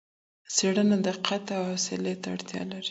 څېړنه 0.55 0.97
دقت 1.07 1.43
او 1.55 1.61
حوصلې 1.69 2.13
ته 2.21 2.27
اړتیا 2.35 2.61
لري. 2.69 2.79